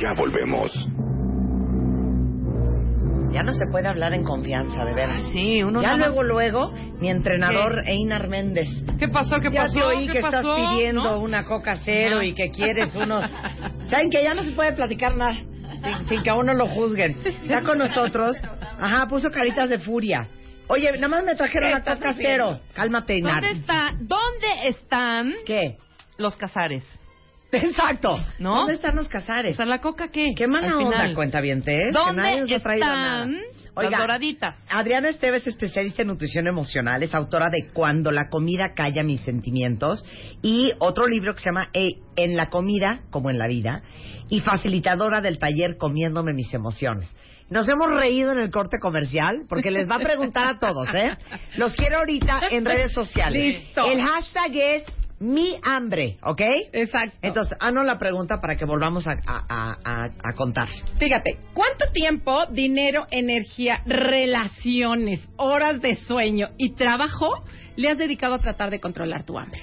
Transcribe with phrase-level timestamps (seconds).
[0.00, 0.70] Ya volvemos.
[3.32, 5.22] Ya no se puede hablar en confianza, de veras.
[5.32, 8.68] Sí, uno Ya luego, luego, mi entrenador Einar Méndez.
[8.98, 9.36] ¿Qué pasó?
[9.40, 9.74] ¿Qué ya pasó?
[9.74, 11.18] te oí ¿Qué que estás pidiendo ¿No?
[11.20, 12.24] una coca cero Ajá.
[12.26, 13.24] y que quieres unos...
[13.88, 15.34] ¿Saben que ya no se puede platicar nada?
[15.82, 17.16] Sin, sin que a uno lo juzguen.
[17.24, 18.36] Está con nosotros.
[18.78, 20.28] Ajá, puso caritas de furia.
[20.68, 22.60] Oye, nada más me trajeron ¿Qué la coca cero.
[22.74, 23.42] Cálmate, Einar.
[23.42, 25.78] ¿Dónde, está, ¿Dónde están ¿Qué?
[26.18, 26.84] los cazares?
[27.52, 28.16] Exacto.
[28.38, 28.56] ¿No?
[28.56, 29.56] ¿Dónde están los O cazares?
[29.56, 30.30] sea, ¿la coca qué?
[30.36, 31.14] Qué mala Al onda, final.
[31.14, 33.24] cuenta bien, Que nadie ¿Dónde nos ha traído nada.
[33.24, 33.40] están
[33.74, 34.58] Oiga, las doraditas?
[34.68, 40.04] Adriana Esteves, especialista en nutrición emocional, es autora de Cuando la comida calla mis sentimientos
[40.42, 43.82] y otro libro que se llama Eh, En la comida como en la vida
[44.28, 47.10] y facilitadora del taller Comiéndome mis emociones.
[47.48, 51.16] Nos hemos reído en el corte comercial porque les va a preguntar a todos, ¿eh?
[51.56, 53.42] Los quiero ahorita en redes sociales.
[53.42, 53.84] Listo.
[53.84, 54.84] El hashtag es
[55.22, 56.40] mi hambre, ¿ok?
[56.72, 57.16] Exacto.
[57.22, 60.68] Entonces, haznos la pregunta para que volvamos a, a- a- a- a contar.
[60.98, 67.28] Fíjate, ¿cuánto tiempo, dinero, energía, relaciones, horas de sueño y trabajo
[67.76, 69.60] le has dedicado a tratar de controlar tu hambre?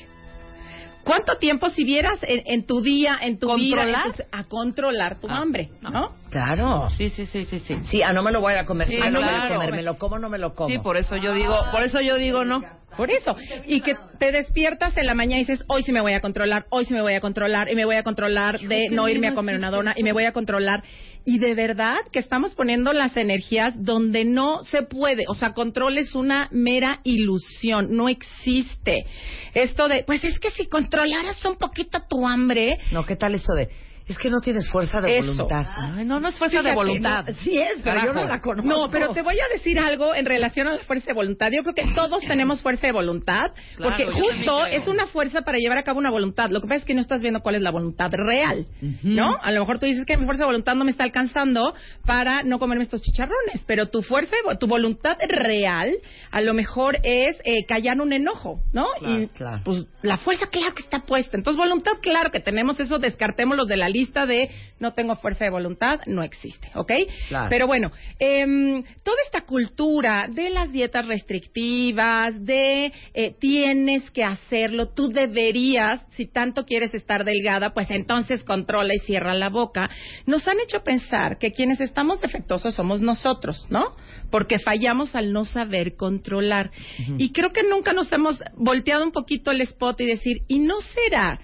[1.03, 4.03] ¿Cuánto tiempo si vieras en, en tu día, en tu vida, en ¿Controlar?
[4.15, 6.13] tus- a controlar tu Ah, hambre, no.
[6.29, 6.45] ¿No?
[6.45, 6.89] Claro.
[6.91, 7.77] Sí, sí, sí, sí, sí.
[7.89, 8.87] Sí, ah, no me lo voy a comer.
[8.87, 9.55] Sí, Sí, me lo voy a claro.
[9.55, 9.71] comer.
[9.71, 10.69] ¿Me lo como o no me lo como?
[10.69, 12.61] Sí, por eso yo digo, por eso yo digo no.
[12.97, 13.35] Por eso.
[13.67, 16.65] Y que te despiertas en la mañana y dices, hoy sí me voy a controlar,
[16.69, 19.29] hoy sí me voy a controlar, y me voy a controlar de no irme a
[19.29, 20.83] no comer una dona, y me voy a controlar.
[21.23, 25.25] Y de verdad que estamos poniendo las energías donde no se puede.
[25.27, 29.05] O sea, control es una mera ilusión, no existe.
[29.53, 33.53] Esto de, pues es que si controlaras un poquito tu hambre, No, ¿qué tal eso
[33.53, 33.69] de.?
[34.09, 35.27] Es que no tienes fuerza de Eso.
[35.27, 35.67] voluntad.
[35.77, 37.25] Ay, no, no es fuerza de voluntad.
[37.27, 38.27] No, sí es, pero yo no Carajo.
[38.29, 38.67] la conozco.
[38.67, 41.49] No, pero te voy a decir algo en relación a la fuerza de voluntad.
[41.51, 45.59] Yo creo que todos tenemos fuerza de voluntad, Claro, porque justo es una fuerza para
[45.59, 46.49] llevar a cabo una voluntad.
[46.49, 48.65] Lo que pasa es que no estás viendo cuál es la voluntad real,
[49.03, 49.37] ¿no?
[49.39, 52.41] A lo mejor tú dices que mi fuerza de voluntad no me está alcanzando para
[52.41, 55.91] no comerme estos chicharrones, pero tu fuerza, tu voluntad real,
[56.31, 58.87] a lo mejor es eh, callar un enojo, ¿no?
[58.99, 59.61] Claro, y claro.
[59.63, 61.37] pues la fuerza, claro que está puesta.
[61.37, 64.49] Entonces, voluntad, claro que tenemos eso, descartémoslos de la lista de
[64.79, 66.91] no tengo fuerza de voluntad, no existe, ¿ok?
[67.27, 67.47] Claro.
[67.49, 74.89] Pero bueno, em, toda esta cultura de las dietas restrictivas, de eh, tienes que hacerlo,
[74.89, 79.89] tú deberías, si tanto quieres estar delgada, pues entonces controla y cierra la boca,
[80.25, 83.95] nos han hecho pensar que quienes estamos defectuosos somos nosotros, ¿no?
[84.31, 86.71] Porque fallamos al no saber controlar.
[87.17, 90.75] Y creo que nunca nos hemos volteado un poquito el spot y decir, ¿y no
[90.81, 91.39] será?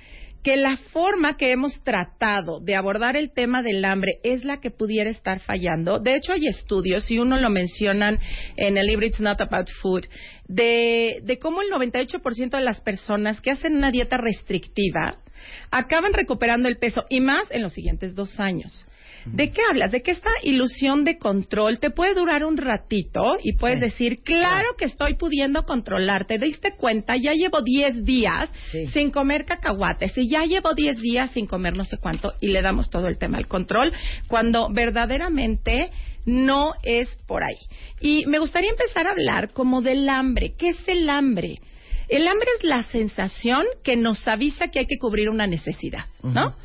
[0.45, 4.69] Que la forma que hemos tratado de abordar el tema del hambre es la que
[4.69, 5.97] pudiera estar fallando.
[5.97, 8.19] De hecho, hay estudios, y uno lo mencionan
[8.55, 10.05] en el libro It's Not About Food,
[10.47, 15.17] de, de cómo el 98% de las personas que hacen una dieta restrictiva
[15.71, 18.85] acaban recuperando el peso, y más en los siguientes dos años.
[19.25, 19.91] ¿De qué hablas?
[19.91, 23.85] De que esta ilusión de control te puede durar un ratito y puedes Sí.
[23.85, 26.25] decir, claro que estoy pudiendo controlar.
[26.25, 27.15] ¿Te diste cuenta?
[27.17, 28.87] Ya llevo 10 días Sí.
[28.87, 32.61] sin comer cacahuates y ya llevo 10 días sin comer no sé cuánto y le
[32.61, 33.91] damos todo el tema al control
[34.27, 35.89] cuando verdaderamente
[36.25, 37.57] no es por ahí.
[38.01, 40.53] Y me gustaría empezar a hablar como del hambre.
[40.57, 41.55] ¿Qué es el hambre?
[42.07, 46.55] El hambre es la sensación que nos avisa que hay que cubrir una necesidad, ¿no?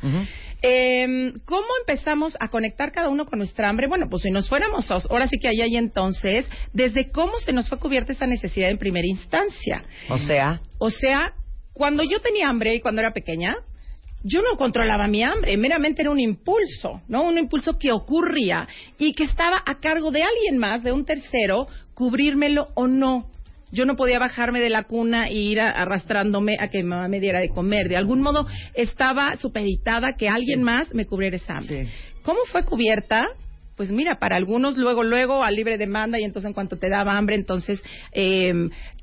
[0.61, 3.87] Eh, ¿Cómo empezamos a conectar cada uno con nuestra hambre?
[3.87, 7.67] Bueno, pues si nos fuéramos, ahora sí que ahí hay entonces, desde cómo se nos
[7.67, 9.83] fue cubierta esa necesidad en primera instancia.
[10.09, 11.33] O sea, O sea,
[11.73, 13.55] cuando yo tenía hambre y cuando era pequeña,
[14.23, 17.23] yo no controlaba mi hambre, meramente era un impulso, ¿no?
[17.23, 18.67] Un impulso que ocurría
[18.99, 23.31] y que estaba a cargo de alguien más, de un tercero, cubrírmelo o no.
[23.71, 27.07] Yo no podía bajarme de la cuna e ir a- arrastrándome a que mi mamá
[27.07, 27.87] me diera de comer.
[27.89, 31.85] De algún modo estaba supeditada que alguien más me cubriera esa hambre.
[31.85, 31.91] Sí.
[32.23, 33.23] ¿Cómo fue cubierta?
[33.77, 37.17] Pues mira, para algunos luego, luego a libre demanda y entonces en cuanto te daba
[37.17, 37.81] hambre, entonces
[38.11, 38.53] eh,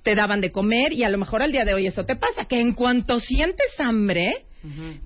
[0.05, 2.45] te daban de comer y a lo mejor al día de hoy eso te pasa,
[2.45, 4.45] que en cuanto sientes hambre,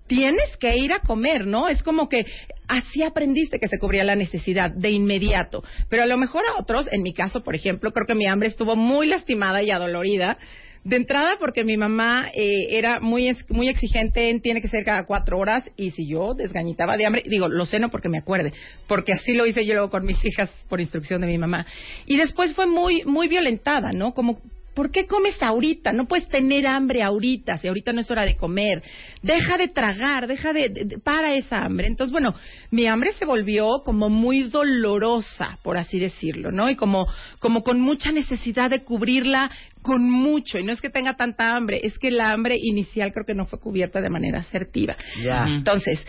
[0.06, 1.68] tienes que ir a comer, ¿no?
[1.68, 2.24] Es como que
[2.68, 5.62] así aprendiste que se cubría la necesidad de inmediato.
[5.88, 8.48] Pero a lo mejor a otros, en mi caso, por ejemplo, creo que mi hambre
[8.48, 10.38] estuvo muy lastimada y adolorida
[10.84, 15.04] De entrada, porque mi mamá eh, era muy muy exigente en tiene que ser cada
[15.04, 18.52] cuatro horas y si yo desgañitaba de hambre, digo, lo ceno porque me acuerde,
[18.88, 21.66] porque así lo hice yo luego con mis hijas por instrucción de mi mamá.
[22.04, 24.12] Y después fue muy muy violentada, ¿no?
[24.12, 24.40] Como
[24.74, 25.92] ¿Por qué comes ahorita?
[25.92, 28.82] No puedes tener hambre ahorita, si ahorita no es hora de comer.
[29.22, 31.86] Deja de tragar, deja de, para esa hambre.
[31.86, 32.32] Entonces, bueno,
[32.70, 36.70] mi hambre se volvió como muy dolorosa, por así decirlo, ¿no?
[36.70, 37.06] Y como,
[37.38, 39.50] como con mucha necesidad de cubrirla
[39.82, 40.58] con mucho.
[40.58, 43.46] Y no es que tenga tanta hambre, es que la hambre inicial creo que no
[43.46, 44.96] fue cubierta de manera asertiva.
[45.22, 45.46] Ya.
[45.46, 46.04] Entonces,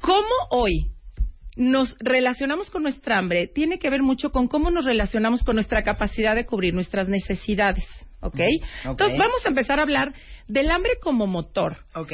[0.00, 0.86] ¿cómo hoy
[1.56, 3.46] nos relacionamos con nuestra hambre?
[3.46, 7.84] Tiene que ver mucho con cómo nos relacionamos con nuestra capacidad de cubrir nuestras necesidades.
[8.20, 8.38] ¿Ok?
[8.84, 10.14] Entonces, vamos a empezar a hablar
[10.46, 11.78] del hambre como motor.
[11.94, 12.12] Ok.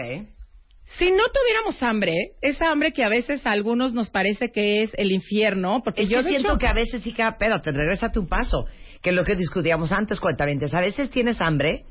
[0.96, 4.90] Si no tuviéramos hambre, esa hambre que a veces a algunos nos parece que es
[4.96, 8.19] el infierno, porque Es yo que siento hecho- que a veces sí que, espérate, regrésate
[8.19, 8.64] un paso,
[9.02, 10.73] que es lo que discutíamos antes, cuentavientes.
[10.73, 11.85] A veces tienes hambre,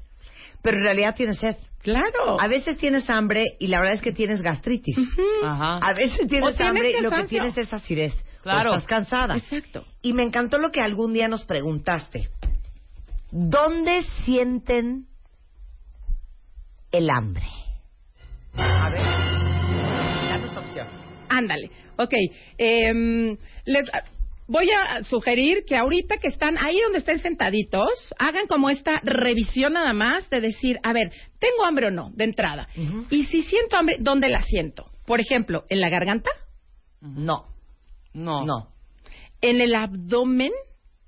[0.67, 1.55] pero en realidad tienes sed.
[1.81, 2.37] Claro.
[2.41, 4.97] A veces tienes hambre y la verdad es que tienes gastritis.
[5.41, 5.77] Ajá.
[5.77, 8.13] A veces tienes, hambre y lo que tienes es acidez.
[8.43, 8.71] Claro.
[8.71, 9.37] O estás cansada.
[9.37, 9.85] Exacto.
[10.01, 12.27] Y me encantó lo que algún día nos preguntaste.
[13.31, 15.05] ¿Dónde sienten
[16.91, 17.47] el hambre?
[18.57, 18.99] A ver,
[20.27, 20.91] danos opciones.
[21.29, 21.71] Ándale.
[21.95, 22.13] Ok.
[22.57, 23.89] em, les
[24.47, 29.73] voy a sugerir que ahorita que están ahí donde estén sentaditos, hagan como esta revisión
[29.73, 32.09] nada más de decir, a ver, ¿tengo hambre o no?
[32.13, 32.67] De entrada.
[33.09, 34.89] Y si siento hambre, ¿dónde la siento?
[35.05, 36.29] Por ejemplo, ¿en la garganta?
[37.01, 37.45] No,
[38.13, 38.43] No.
[38.45, 38.69] no.
[39.41, 40.51] ¿En el abdomen?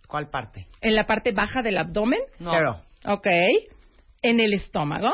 [0.07, 0.67] ¿Cuál parte?
[0.81, 2.19] ¿En la parte baja del abdomen?
[2.39, 2.51] No.
[2.51, 2.75] Pero,
[3.05, 3.27] Ok.
[4.21, 5.11] ¿En el estómago?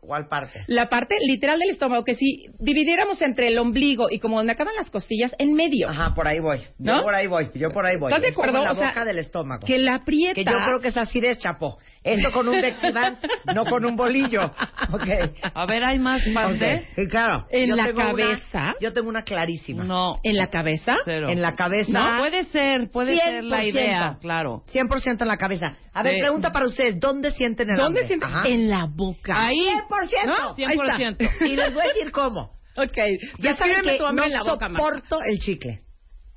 [0.00, 0.60] ¿Cuál parte?
[0.66, 4.74] La parte literal del estómago, que si dividiéramos entre el ombligo y como donde acaban
[4.76, 5.88] las costillas, en medio.
[5.88, 6.58] Ajá, por ahí voy.
[6.78, 7.02] Yo ¿No?
[7.02, 8.12] por ahí voy, yo por ahí voy.
[8.12, 8.64] ¿Estás de como acuerdo?
[8.64, 9.66] la O sea, boca del estómago.
[9.66, 10.34] Que la aprieta.
[10.34, 11.78] Que yo creo que es así de chapo.
[12.02, 13.18] Eso con un Dexivan,
[13.54, 14.46] no con un bolillo.
[14.90, 15.06] Ok.
[15.54, 16.80] A ver, ¿hay más partes?
[16.80, 17.46] Ok, Sí, claro.
[17.50, 18.74] ¿En Yo la una- cabeza?
[18.80, 19.84] yo tengo una clarísima.
[19.84, 20.16] No.
[20.22, 20.96] ¿En la cabeza?
[21.04, 21.28] Cero.
[21.28, 21.92] En la cabeza.
[21.92, 23.68] No, puede ser, puede ser la 100%.
[23.68, 24.62] idea, claro.
[24.72, 25.76] 100% en la cabeza.
[25.92, 26.20] A ver, Sí.
[26.20, 28.06] pregunta para ustedes, ¿dónde sienten el ¿Dónde hambre?
[28.06, 28.28] sientes?
[28.28, 28.48] Ajá.
[28.48, 29.34] En la boca.
[29.46, 29.68] Ahí.
[29.90, 30.26] 100%.
[30.26, 30.56] ¿No?
[30.56, 31.46] 100%.
[31.46, 32.58] Y les voy a decir cómo.
[32.76, 32.96] Ok.
[33.38, 35.80] Ya saben que no la boca, soporto el chicle.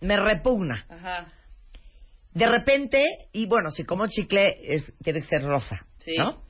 [0.02, 0.86] Me repugna.
[0.90, 1.28] Ajá.
[2.34, 5.86] De repente, y bueno, si como chicle, es, tiene que ser rosa.
[6.00, 6.16] Sí.
[6.18, 6.42] ¿No?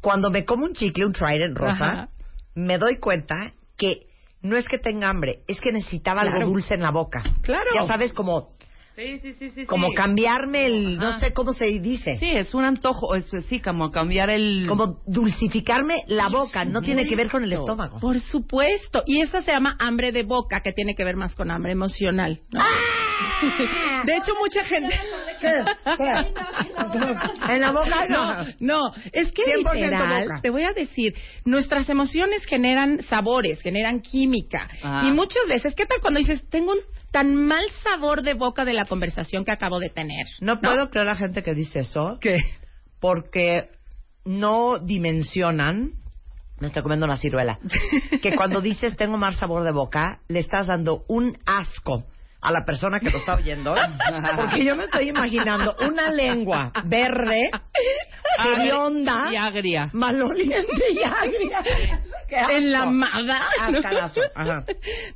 [0.00, 2.08] Cuando me como un chicle, un Trident rosa, Ajá.
[2.54, 3.34] me doy cuenta
[3.76, 4.06] que
[4.42, 6.36] no es que tenga hambre, es que necesitaba Claro.
[6.38, 7.24] algo dulce en la boca.
[7.42, 7.68] Claro.
[7.74, 8.50] Ya sabes, como,
[8.98, 9.64] Sí, sí, sí, sí.
[9.64, 9.94] como sí.
[9.94, 12.16] cambiarme el, no sé cómo se dice.
[12.18, 14.66] Sí, es un antojo, es, sí, como cambiar el...
[14.66, 18.00] Como dulcificarme la boca, no tiene que ver con el estómago.
[18.00, 19.04] Por supuesto.
[19.06, 22.40] Y esa se llama hambre de boca, que tiene que ver más con hambre emocional.
[22.50, 22.60] ¿no?
[22.60, 22.66] ¡Ah!
[24.04, 24.92] De hecho, mucha gente.
[25.40, 25.64] ¿Qué?
[25.96, 27.52] ¿Qué?
[27.52, 30.40] En la boca No, no, es que 100% literal, boca.
[30.42, 31.14] te voy a decir,
[31.44, 34.68] nuestras emociones generan sabores, generan química.
[34.82, 35.04] Ah.
[35.06, 36.80] Y muchas veces, ¿qué tal cuando dices, tengo un
[37.10, 40.26] tan mal sabor de boca de la conversación que acabo de tener?
[40.40, 42.18] No puedo creer la gente que dice eso.
[42.20, 42.38] ¿Qué?
[43.00, 43.70] porque
[44.24, 45.92] no dimensionan,
[46.58, 47.58] me estoy comiendo una ciruela,
[48.22, 52.04] que cuando dices tengo mal sabor de boca, le estás dando un asco
[52.40, 53.74] a la persona que lo está oyendo,
[54.36, 57.50] porque yo me estoy imaginando una lengua verde,
[58.44, 59.90] hedionda, Y agria.
[59.92, 62.02] maloliente y agria.
[62.28, 63.48] Enlamada.
[63.70, 63.78] ¿no?
[63.78, 64.20] Ascarazo.
[64.34, 64.64] Ajá.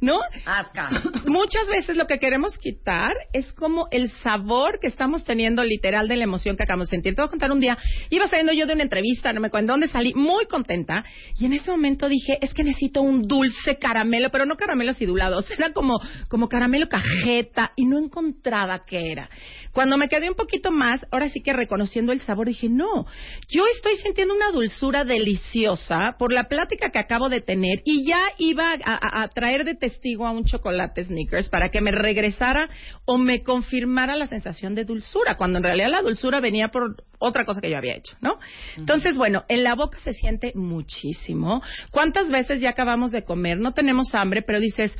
[0.00, 0.20] ¿No?
[0.46, 0.90] Asca.
[1.26, 6.16] Muchas veces lo que queremos quitar es como el sabor que estamos teniendo literal de
[6.16, 7.14] la emoción que acabamos de sentir.
[7.14, 7.76] Te voy a contar un día,
[8.10, 11.04] iba saliendo yo de una entrevista, no me acuerdo dónde salí, muy contenta,
[11.38, 15.42] y en ese momento dije, es que necesito un dulce caramelo, pero no caramelo acidulado,
[15.58, 19.28] era como, como caramelo cajeta, y no encontraba qué era.
[19.72, 23.06] Cuando me quedé un poquito más, ahora sí que reconociendo el sabor, dije, no,
[23.48, 28.20] yo estoy sintiendo una dulzura deliciosa por la plática que acabo de tener y ya
[28.38, 32.68] iba a, a- a traer de testigo a un chocolate Snickers para que me regresara
[33.04, 37.44] o me confirmara la sensación de dulzura, cuando en realidad la dulzura venía por otra
[37.44, 38.38] cosa que yo había hecho, ¿no?
[38.76, 41.62] Entonces, bueno, en la boca se siente muchísimo.
[41.92, 43.58] ¿Cuántas veces ya acabamos de comer?
[43.58, 44.92] No tenemos hambre, pero dices,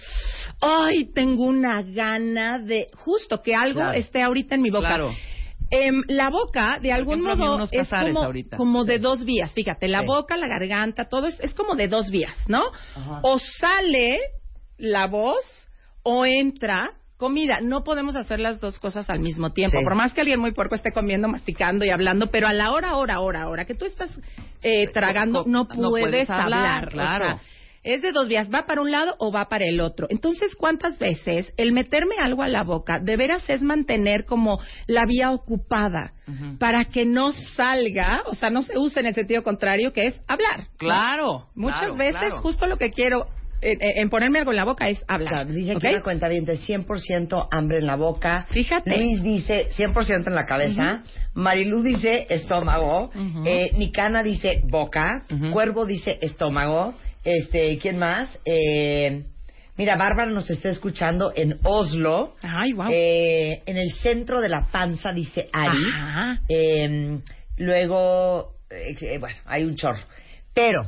[0.61, 3.99] ay, tengo una gana de justo que algo Claro.
[3.99, 4.89] esté ahorita en mi boca.
[4.89, 5.13] Claro.
[5.71, 7.89] Em, la boca, de algún ejemplo, modo, es
[8.57, 9.53] como, de dos vías.
[9.53, 10.07] Fíjate, la Sí.
[10.07, 12.63] boca, la garganta, todo es, es como de dos vías, ¿no?
[13.23, 14.19] O sale
[14.77, 15.43] la voz
[16.03, 17.61] o entra comida.
[17.63, 19.79] No podemos hacer las dos cosas al mismo tiempo.
[19.79, 19.85] Sí.
[19.85, 22.97] Por más que alguien muy puerco esté comiendo, masticando y hablando, pero a la hora,
[22.97, 24.11] hora, hora, hora que tú estás
[24.61, 26.85] eh, tragando, no no puedes, puedes hablar, hablar.
[26.89, 27.25] O claro.
[27.27, 27.41] sea,
[27.83, 30.07] es de dos vías, va para un lado o va para el otro.
[30.11, 35.05] Entonces, ¿cuántas veces el meterme algo a la boca de veras es mantener como la
[35.07, 36.13] vía ocupada
[36.59, 40.21] para que no salga, o sea, no se use en el sentido contrario, que es
[40.29, 40.61] hablar?
[40.61, 40.79] ¿no?
[40.79, 41.47] Claro.
[41.55, 42.43] Muchas claro, veces claro.
[42.43, 43.27] justo lo que quiero
[43.63, 45.29] en, en ponerme algo en la boca es hablar.
[45.29, 45.81] Claro, dice ¿ok?
[45.83, 48.47] que una cuenta bien de 100% hambre en la boca.
[48.51, 48.97] Fíjate.
[48.97, 51.03] Luis dice 100% en la cabeza.
[51.35, 53.05] Marilú dice estómago.
[53.15, 53.45] Ujú.
[53.47, 55.21] eh, Nicana dice boca.
[55.53, 56.95] Cuervo dice estómago.
[57.25, 58.29] Este, ¿quién más?
[58.45, 59.25] Eh,
[59.77, 62.35] mira, Bárbara nos está escuchando en Oslo.
[62.43, 62.87] Ay, wow.
[62.91, 65.85] Eh, en el centro de la panza dice Ari.
[65.95, 66.41] Ajá.
[66.49, 67.19] Eh,
[67.59, 70.03] luego, eh, eh, bueno, hay un chorro.
[70.53, 70.83] Pero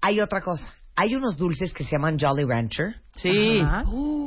[0.00, 0.72] hay otra cosa.
[0.96, 3.60] Hay unos dulces que se llaman Jolly Rancher, Sí.
[3.64, 3.84] Ajá.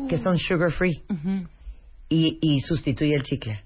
[0.10, 1.48] que son sugar free Ujú.
[2.10, 3.62] y, y sustituye el chicle.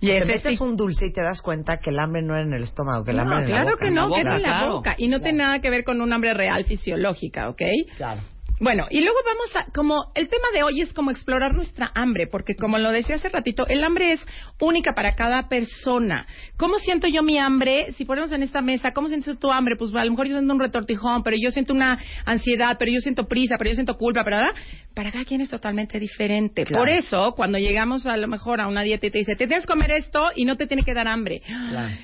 [0.00, 0.62] Y te metes sí.
[0.64, 3.10] un dulce y te das cuenta que el hambre no era en el estómago, que
[3.10, 3.84] el No, hambre era en la claro boca.
[3.84, 4.72] que no, que es boca, en la claro.
[4.74, 4.94] boca.
[4.96, 7.62] Y no tiene nada que ver con un hambre real fisiológica, ¿ok?
[7.96, 8.20] Claro.
[8.60, 12.26] Bueno, y luego vamos a, como, el tema de hoy es como explorar nuestra hambre,
[12.26, 14.26] porque como lo decía hace ratito, el hambre es
[14.60, 16.26] única para cada persona.
[16.56, 17.92] ¿Cómo siento yo mi hambre?
[17.96, 19.76] Si ponemos en esta mesa, ¿cómo sientes tu hambre?
[19.76, 23.00] Pues a lo mejor yo siento un retortijón, pero yo siento una ansiedad, pero yo
[23.00, 24.54] siento prisa, pero yo siento culpa, pero ¿verdad?
[24.94, 26.64] Para cada quien es totalmente diferente.
[26.64, 26.82] Claro.
[26.82, 29.66] Por eso, cuando llegamos a lo mejor a una dieta y te dice, te tienes
[29.66, 31.42] que comer esto y no te tiene que dar hambre.
[31.46, 31.94] Claro.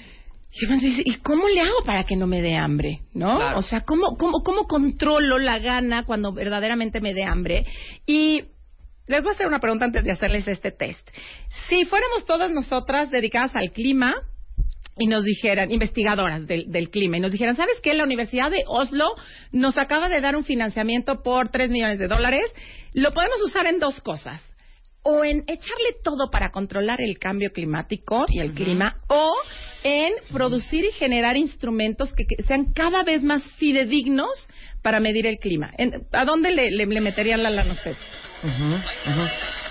[0.54, 3.00] Y uno dice, ¿y cómo le hago para que no me dé hambre?
[3.12, 3.36] ¿No?
[3.36, 3.58] Claro.
[3.58, 7.66] O sea, ¿cómo, cómo, ¿cómo controlo la gana cuando verdaderamente me dé hambre?
[8.06, 8.44] Y
[9.06, 11.08] les voy a hacer una pregunta antes de hacerles este test.
[11.68, 14.14] Si fuéramos todas nosotras dedicadas al clima
[14.96, 17.94] y nos dijeran, investigadoras del, del clima, y nos dijeran, ¿sabes qué?
[17.94, 19.06] La Universidad de Oslo
[19.50, 22.44] nos acaba de dar un financiamiento por 3 millones de dólares.
[22.92, 24.40] Lo podemos usar en dos cosas
[25.02, 29.34] o en echarle todo para controlar el cambio climático y el clima, o
[29.84, 34.30] en producir y generar instrumentos que, que sean cada vez más fidedignos
[34.82, 35.72] para medir el clima.
[35.78, 37.98] En- ¿A dónde le, le- le meterían la lana ustedes?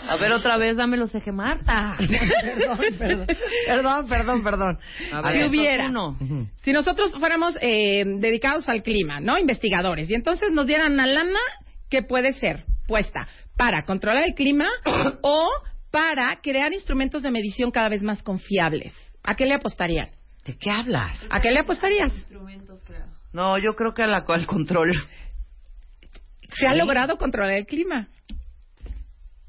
[0.07, 1.95] A ver, otra vez, dame los eje Marta.
[1.99, 3.27] perdón, perdón,
[4.07, 4.79] perdón, perdón, perdón.
[5.33, 6.17] Si hubiera, uno.
[6.63, 9.37] Si nosotros fuéramos eh, dedicados al clima, ¿no?
[9.37, 11.39] Investigadores, y entonces nos dieran una lana
[11.89, 13.27] que puede ser puesta
[13.57, 14.67] para controlar el clima
[15.21, 15.47] o
[15.91, 18.93] para crear instrumentos de medición cada vez más confiables.
[19.23, 20.09] ¿A qué le apostarían?
[20.45, 21.17] ¿De qué hablas?
[21.29, 22.11] ¿A qué le apostarías?
[23.31, 24.93] No, yo creo que a la, al control.
[26.57, 28.09] ¿Se ha logrado controlar el clima?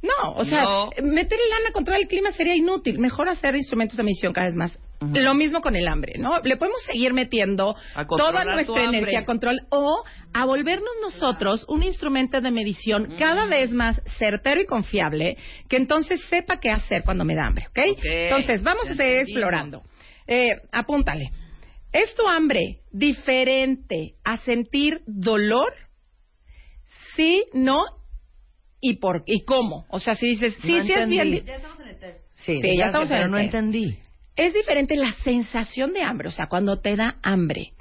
[0.04, 0.90] No, o sea, No.
[1.02, 2.98] meterle lana a controlar el clima sería inútil.
[2.98, 4.78] Mejor hacer instrumentos de medición cada vez más.
[5.00, 6.40] Lo mismo con el hambre, ¿no?
[6.42, 7.74] Le podemos seguir metiendo
[8.16, 13.70] toda nuestra energía a control o a volvernos nosotros un instrumento de medición cada vez
[13.70, 15.36] más certero y confiable
[15.68, 17.78] que entonces sepa qué hacer cuando me da hambre, ¿ok?
[18.02, 19.82] Entonces, vamos ya a seguir explorando.
[20.26, 21.30] Eh, apúntale.
[21.92, 25.72] ¿Es tu hambre diferente a sentir dolor?
[27.14, 27.84] Sí, no
[28.86, 29.86] y por y cómo.
[29.88, 31.28] O sea, si dices, sí, No sí es bien.
[31.28, 31.40] entendí.
[31.40, 31.52] di-
[32.36, 33.54] Sí, Sí, ya estamos en pero el no test.
[33.54, 33.98] entendí.
[34.36, 37.72] Es diferente la sensación de hambre, o sea, cuando te da hambre.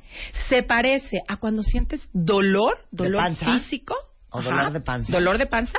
[0.48, 3.96] Se parece a cuando sientes dolor, ¿De dolor físico.
[4.30, 5.12] ¿O dolor de panza?
[5.12, 5.78] ¿Dolor de panza?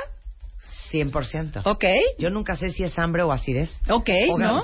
[1.03, 1.61] 100%.
[1.65, 1.85] Ok.
[2.17, 3.69] Yo nunca sé si es hambre o acidez.
[3.89, 4.61] Ok, O ¿no?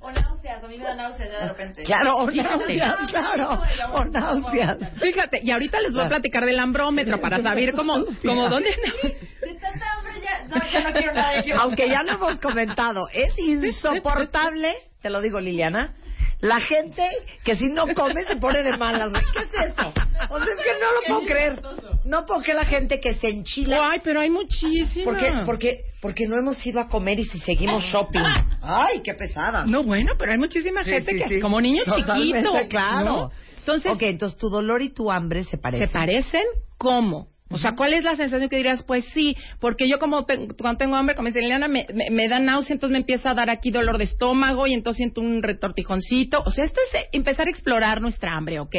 [0.00, 1.82] O náuseas, a mí me da náuseas ya de repente.
[1.82, 2.76] Claro, o Fíjate.
[2.76, 3.62] náuseas, claro.
[3.92, 4.78] O náuseas.
[5.00, 9.54] Fíjate, y ahorita les voy a platicar del ambrómetro para saber cómo, cómo dónde De
[9.54, 11.56] tanta hambre ya, no, ya no quiero nada de yo.
[11.60, 15.94] Aunque ya lo hemos comentado, es insoportable, te lo digo Liliana,
[16.40, 17.02] la gente
[17.44, 19.12] que si no come se pone de malas.
[19.32, 19.92] ¿Qué es eso?
[20.30, 21.62] O sea, es que no lo puedo creer.
[22.04, 23.90] No puedo creer la gente que se enchila.
[23.92, 25.04] Ay, pero hay muchísimas.
[25.04, 28.22] Porque, porque, porque no hemos ido a comer y si seguimos shopping.
[28.62, 29.64] Ay, qué pesada.
[29.66, 31.40] No, bueno, pero hay muchísima Sí, gente sí, que sí.
[31.40, 32.68] como niño Totalmente, chiquito.
[32.68, 33.04] claro.
[33.04, 33.30] ¿no?
[33.58, 35.86] Entonces, ok, entonces tu dolor y tu hambre se parecen.
[35.88, 36.44] ¿Se parecen?
[36.78, 37.28] ¿Cómo?
[37.52, 38.84] O sea, ¿cuál es la sensación que dirás?
[38.84, 42.38] Pues sí, porque yo como cuando tengo hambre, como dice Liliana, me, me, me da
[42.38, 46.42] náusea, entonces me empieza a dar aquí dolor de estómago y entonces siento un retortijoncito.
[46.46, 48.76] O sea, esto es eh, empezar a explorar nuestra hambre, ¿ok?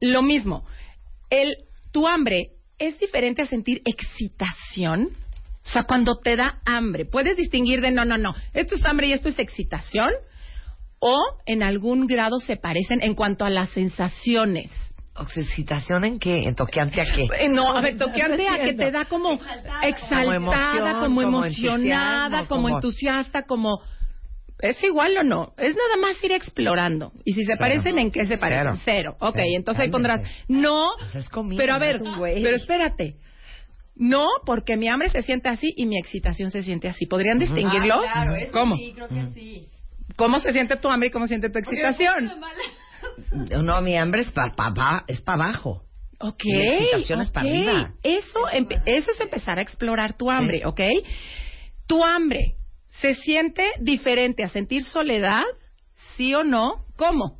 [0.00, 0.66] Lo mismo,
[1.30, 1.56] el,
[1.92, 5.10] tu hambre es diferente a sentir excitación.
[5.64, 9.08] O sea, cuando te da hambre, puedes distinguir de no, no, no, esto es hambre
[9.08, 10.10] y esto es excitación,
[10.98, 11.16] o
[11.46, 14.70] en algún grado se parecen en cuanto a las sensaciones.
[15.36, 16.44] ¿Excitación en qué?
[16.44, 17.22] ¿En toqueante a qué?
[17.40, 19.86] Eh, No, a ver, toqueante a que te da como Exaltada.
[19.86, 23.80] exaltada, Como emoción, como como emocionada, como como- entusiasta, como...
[24.60, 25.52] ¿Es igual o no?
[25.56, 27.12] Es nada más ir explorando.
[27.24, 27.58] Y si se Cero.
[27.60, 28.74] parecen, ¿en qué se parecen?
[28.84, 29.14] Cero.
[29.14, 29.16] Cero.
[29.20, 29.46] Ok, Cero.
[29.54, 32.42] entonces ahí pondrás, no, Pues es comida, pero a ver, güey.
[32.42, 33.16] pero espérate.
[33.94, 37.06] No, porque mi hambre se siente así y mi excitación se siente así.
[37.06, 38.04] ¿Podrían distinguirlos?
[38.08, 38.76] Ah, claro, eso ¿Cómo?
[38.76, 39.68] sí, creo que sí.
[40.16, 42.28] ¿Cómo se siente tu hambre y cómo se siente tu excitación?
[43.62, 45.84] No, mi hambre es para pa, pa- es pa abajo.
[46.20, 46.42] Ok.
[46.44, 47.94] Y la excitación es para arriba.
[48.02, 48.48] Eso,
[48.86, 50.80] eso es empezar a explorar tu hambre, ¿ok?
[51.86, 52.56] Tu hambre
[53.00, 55.42] se siente diferente a sentir soledad,
[56.16, 56.84] sí o no.
[56.96, 57.38] ¿Cómo?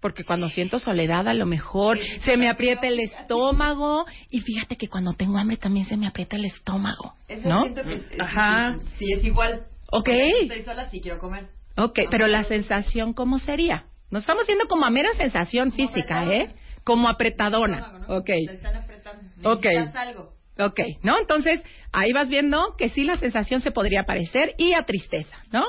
[0.00, 4.88] Porque cuando siento soledad a lo mejor se me aprieta el estómago y fíjate que
[4.88, 7.64] cuando tengo hambre también se me aprieta el estómago, ¿no?
[8.18, 8.76] Ajá.
[8.98, 9.66] Sí, es igual.
[9.92, 10.08] Ok.
[10.08, 11.48] Estoy sola, sí quiero comer.
[11.76, 13.84] Ok, pero la sensación, ¿cómo sería?
[14.10, 16.54] No estamos yendo como a mera sensación física, ¿eh?
[16.84, 18.02] Como apretadona.
[18.08, 18.26] Ok.
[18.26, 19.50] Te están apretando.
[19.50, 19.66] Ok.
[19.94, 20.40] Algo.
[20.58, 21.18] Ok, ¿no?
[21.18, 21.62] Entonces,
[21.92, 25.64] ahí vas viendo que sí la sensación se podría parecer y a tristeza, ¿no?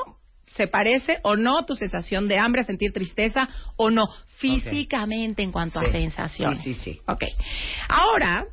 [0.48, 4.08] ¿Se parece o no tu sensación de hambre, a sentir tristeza o no?
[4.38, 6.56] Físicamente en cuanto a sensación.
[6.58, 7.02] Sí, sí, sí.
[7.08, 7.24] Ok.
[7.88, 8.48] Ahora,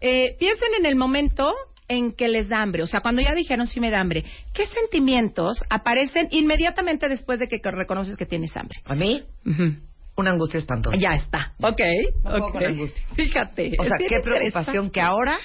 [0.00, 1.52] eh, piensen en el momento
[1.88, 4.66] en que les da hambre, o sea, cuando ya dijeron sí me da hambre, ¿qué
[4.66, 8.78] sentimientos aparecen inmediatamente después de que reconoces que tienes hambre?
[8.84, 9.74] A mí, Ujú.
[10.16, 10.96] una angustia espantosa.
[10.96, 11.52] Ya está.
[11.60, 11.80] Ok.
[12.22, 12.52] puedo ok.
[12.52, 13.02] con angustia.
[13.14, 13.72] Fíjate.
[13.78, 15.38] O sea, qué preocupación que ahora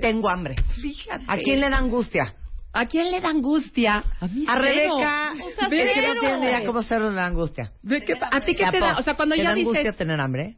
[0.00, 0.56] tengo hambre.
[0.80, 1.24] Fíjate.
[1.26, 2.34] ¿A quién le da angustia?
[2.72, 4.04] ¿A quién le da angustia?
[4.20, 4.56] A mí A.
[4.56, 5.32] Rebeca.
[5.32, 7.72] O sea, es que no tiene idea cómo ser una angustia.
[7.82, 8.96] ¿De qué ¿A ti qué te da?
[8.98, 9.96] O sea, cuando ¿Te ya da angustia dices...
[9.96, 10.56] tener hambre?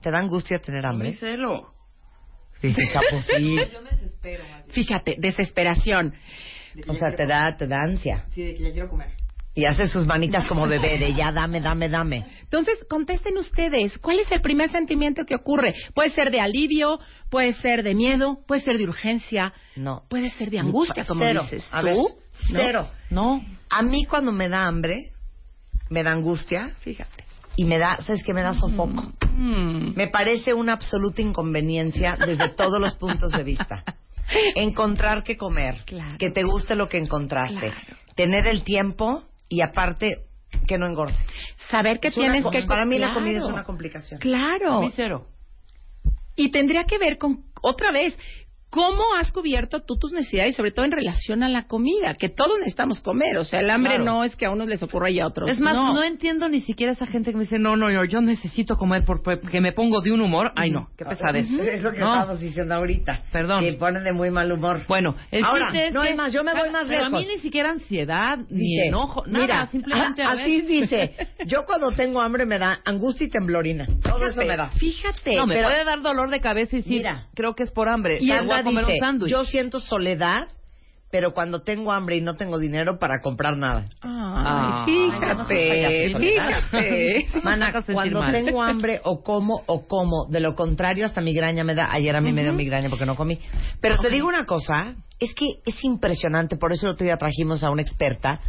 [0.00, 1.12] ¿Te da angustia tener A mí hambre?
[2.72, 2.86] Cero.
[2.86, 3.56] Dice Chapo, sí.
[3.72, 4.74] Yo me desespero más bien.
[4.74, 6.14] Fíjate, desesperación.
[6.74, 8.24] De O sea, te da, te da ansia.
[8.32, 9.08] Sí, de que ya quiero comer.
[9.56, 12.26] Y hace sus manitas como bebé de ya dame, dame, dame.
[12.42, 15.76] Entonces, contesten ustedes, ¿cuál es el primer sentimiento que ocurre?
[15.94, 16.98] Puede ser de alivio,
[17.30, 20.02] puede ser de miedo, puede ser de urgencia, No.
[20.10, 21.42] puede ser de angustia, como Cero.
[21.42, 21.68] dices.
[21.70, 21.86] A ¿Tú?
[21.86, 22.08] ver, ¿No?
[22.50, 22.88] cero.
[23.10, 23.44] No.
[23.70, 25.12] A mí cuando me da hambre,
[25.88, 27.23] me da angustia Fíjate.
[27.56, 28.34] Y me da, ¿sabes qué?
[28.34, 29.12] Me da sofoco.
[29.36, 29.94] Mm.
[29.96, 33.84] Me parece una absoluta inconveniencia desde todos los puntos de vista.
[34.54, 36.16] Encontrar que comer, Claro.
[36.18, 37.96] que te guste lo que encontraste, Claro.
[38.14, 40.24] tener el tiempo y aparte
[40.66, 41.14] que no engorde.
[41.68, 42.62] Saber que Es tienes que...
[42.62, 43.20] para mí la Claro.
[43.20, 44.18] comida es una complicación.
[44.18, 44.80] A Claro.
[44.80, 45.26] mí cero.
[46.36, 48.18] Y tendría que ver con, otra vez,
[48.74, 52.58] cómo has cubierto tú tus necesidades, sobre todo en relación a la comida, que todos
[52.58, 53.36] necesitamos comer.
[53.38, 54.04] O sea, el hambre Claro.
[54.04, 55.94] no es que a unos les ocurra y a otros Es más, no.
[55.94, 56.02] no.
[56.02, 59.22] entiendo ni siquiera esa gente que me dice, no, no, no, yo necesito comer por-
[59.22, 60.50] porque me pongo de un humor.
[60.56, 61.46] Ay, no, qué pesadez.
[61.52, 62.12] Es lo que No.
[62.14, 63.22] estábamos diciendo ahorita.
[63.30, 63.60] Perdón.
[63.60, 64.80] Que ponen de muy mal humor.
[64.88, 67.10] Bueno, el Ahora, chiste es no que- hay más, yo me voy más Pero a
[67.10, 67.34] mí lejos.
[67.36, 70.42] ni siquiera ansiedad, ni Dice, enojo, nada, mira, simplemente a- a ver.
[70.42, 71.14] así dice,
[71.46, 73.86] yo cuando tengo hambre me da angustia y temblorina.
[74.02, 74.70] Todo eso me da.
[74.70, 75.36] Fíjate.
[75.36, 77.28] No, me pero- puede dar dolor de cabeza y sí, Mira.
[77.36, 78.18] creo que es por hambre.
[78.20, 78.30] Y
[78.64, 79.30] comer dice, un sándwich.
[79.30, 80.48] yo siento soledad,
[81.10, 83.84] pero cuando tengo hambre y no tengo dinero para comprar nada.
[84.02, 84.84] Ah.
[84.86, 87.26] Ay, seas fíjate, fíjate.
[87.44, 88.32] Mana, cuando mal.
[88.32, 91.92] tengo hambre o como o como, de lo contrario hasta migraña me da.
[91.92, 93.38] Ayer a mí me dio migraña porque no comí.
[93.80, 97.62] Pero te digo una cosa, es que es impresionante, por eso el otro día trajimos
[97.62, 98.40] a una experta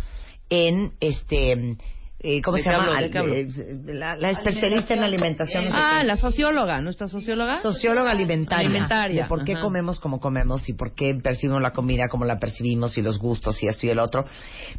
[0.49, 1.78] en este
[2.27, 2.99] eh, ¿cómo ¿De se llama?
[3.03, 3.47] Eh,
[3.85, 5.65] La, la especialista en alimentación.
[5.65, 7.59] no sé Ah, la socióloga, ¿nuestra socióloga?
[7.61, 9.61] socióloga alimentaria, Alimentaria, de por qué ajá.
[9.61, 13.61] comemos como comemos y por qué percibimos la comida como la percibimos y los gustos
[13.61, 14.25] y esto y el otro.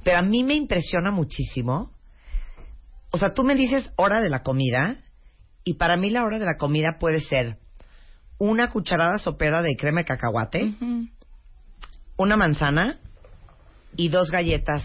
[0.02, 1.92] Pero a mí me impresiona muchísimo.
[3.12, 4.96] O sea, tú me dices hora de la comida
[5.64, 7.58] y para mí la hora de la comida puede ser
[8.38, 10.74] una cucharada sopera de crema de cacahuate,
[12.18, 12.98] una manzana
[13.96, 14.82] y dos galletas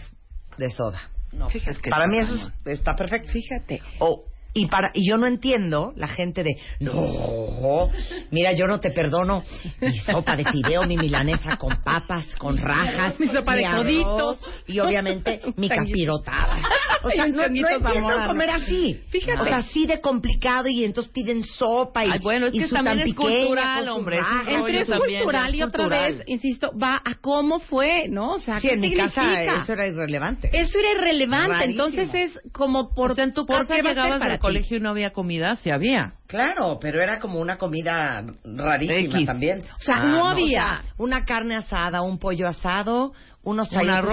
[0.57, 0.99] de soda.
[1.31, 3.29] No, que para mí eso es- está perfecto.
[3.29, 3.81] Fíjate.
[3.99, 7.89] O, y para y yo no entiendo la gente de no
[8.31, 9.43] mira yo no te perdono
[9.79, 14.39] mi sopa de fideo mi milanesa con papas con rajas Mi sopa de arroz, coditos.
[14.67, 16.57] y obviamente mi capirotada
[17.03, 19.41] o sea no, no entiendo comer así Fíjate.
[19.41, 22.67] o sea así de complicado y entonces piden sopa y Ay, bueno, es y que
[22.67, 26.13] su también es cultural, hombre, Entre es cultural y otra cultural.
[26.17, 28.33] vez, insisto, va a cómo fue, ¿no?
[28.33, 29.57] O sea, sí ¿qué en mi casa significa?
[29.63, 31.85] eso era irrelevante Eso era irrelevante, Rarísimo.
[31.87, 34.39] entonces es como por, o sea, en tu ¿por casa llegabas para?
[34.41, 36.15] Colegio y no había comida, sí había.
[36.27, 39.25] Claro, pero era como una comida rarísima X.
[39.25, 39.59] también.
[39.59, 40.81] O sea, Ah, no no, había.
[40.97, 44.03] Una carne asada, un pollo asado, unos Un chayotes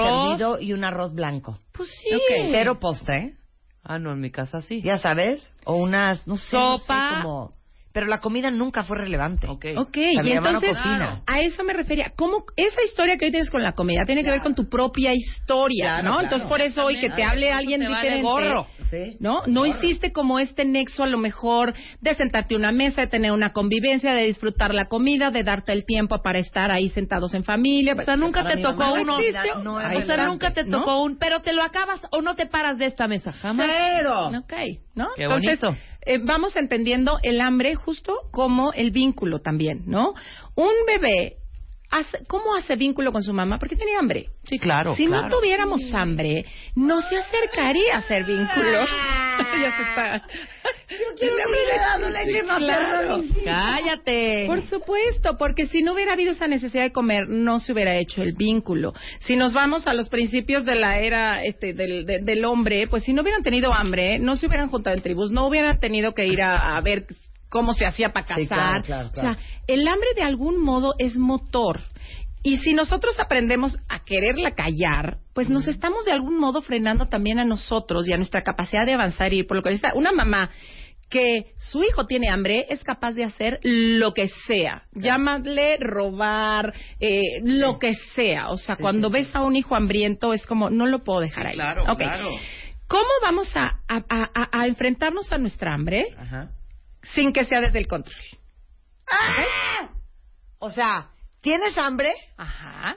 [0.43, 0.63] arroz.
[0.63, 1.59] y un arroz blanco.
[1.73, 2.15] Pues sí.
[2.15, 3.35] Ok, Cero postre,
[3.83, 4.83] Ah, no, en mi casa sí.
[4.83, 5.51] ya sabes.
[5.65, 7.23] O unas, no sé, no sé, Sopa.
[7.23, 7.51] como...
[7.99, 9.49] Pero la comida nunca fue relevante.
[9.49, 9.65] Ok.
[9.77, 11.23] Ok, O sea, mi y entonces cocina.
[11.27, 12.13] a eso me refería.
[12.15, 15.13] ¿Cómo esa historia que hoy tienes con la comida tiene que ver con tu propia
[15.15, 16.11] historia, Claro, ¿no?
[16.13, 16.23] claro.
[16.25, 18.67] Entonces por eso hoy que te hable alguien te vale diferente, gorro.
[18.89, 19.17] Sí.
[19.19, 19.43] ¿no?
[19.49, 23.33] No hiciste como este nexo a lo mejor de sentarte a una mesa, de tener
[23.33, 27.43] una convivencia, de disfrutar la comida, de darte el tiempo para estar ahí sentados en
[27.43, 27.95] familia.
[27.99, 29.19] O sea, nunca para te tocó uno.
[29.65, 30.79] no o sea, nunca te ¿no?
[30.79, 33.69] tocó un, pero te lo acabas o no te paras de esta mesa, jamás.
[33.69, 34.29] Cero.
[34.39, 34.53] Ok,
[34.95, 35.09] ¿no?
[35.17, 35.81] Qué Entonces, bonito.
[36.09, 40.15] Eh, vamos entendiendo el hambre justo como el vínculo también, ¿no?
[40.55, 41.37] Un bebé
[41.91, 43.59] hace- ¿cómo hace vínculo con su mamá?
[43.59, 44.27] Porque tenía hambre.
[44.45, 44.95] Sí, claro.
[44.97, 45.29] si claro.
[45.29, 48.89] no tuviéramos hambre, no se acercaría a hacer vínculos.
[49.63, 50.23] ya se está.
[50.91, 53.25] Yo quiero seguirle dando leche hijos.
[53.45, 54.45] Cállate.
[54.47, 58.23] Por supuesto, porque si no hubiera habido esa necesidad de comer, no se hubiera hecho
[58.23, 58.95] el vínculo.
[59.21, 63.05] Si nos vamos a los principios de la era este, del, de- del hombre, pues
[63.05, 66.27] si no hubieran tenido hambre, no se hubieran juntado en tribus, no hubieran tenido que
[66.27, 67.07] ir a, a ver
[67.49, 68.41] cómo se hacía para cazar.
[68.41, 69.31] Sí, claro, claro, claro.
[69.31, 71.81] O sea, el hambre de algún modo es motor.
[72.43, 77.39] Y si nosotros aprendemos a quererla callar, pues nos estamos de algún modo frenando también
[77.41, 79.93] a nosotros y a nuestra capacidad de avanzar y ir por lo que está.
[79.95, 80.51] Una mamá
[81.11, 84.83] que su hijo tiene hambre es capaz de hacer lo que sea.
[84.93, 88.51] Llámale robar, eh, lo que sea.
[88.51, 91.21] O sea, Sí, cuando sí, ves a un hijo hambriento es como, no lo puedo
[91.21, 91.55] dejar ahí.
[91.55, 91.99] Claro, Ok.
[91.99, 92.29] claro.
[92.87, 96.51] ¿Cómo vamos a, a- a- a- a enfrentarnos a nuestra hambre Ajá.
[97.03, 98.17] Sin que sea desde el control?
[100.59, 102.13] O sea, ¿tienes hambre?
[102.37, 102.97] Ajá.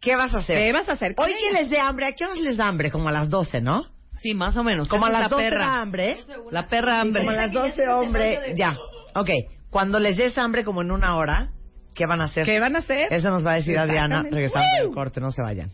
[0.00, 0.56] ¿Qué vas a hacer?
[0.56, 2.90] ¿Qué vas a hacer Hoy que les dé hambre, ¿a qué horas les da hambre?
[2.90, 3.82] Como a las 12, ¿no?
[4.20, 4.88] Sí, más o menos.
[4.88, 5.66] Como a las la 12 perra.
[5.66, 6.16] da hambre.
[6.50, 7.20] La perra hambre.
[7.22, 8.54] Como a las 12, hombre.
[8.56, 8.76] Ya.
[9.14, 9.28] Ok.
[9.70, 11.50] Cuando les des hambre, como en una hora,
[11.94, 12.44] ¿qué van a hacer?
[12.44, 13.12] ¿Qué van a hacer?
[13.12, 14.86] Eso nos va a decir Adriana regresando ¡Woo!
[14.86, 15.20] del corte.
[15.20, 15.70] No se vayan.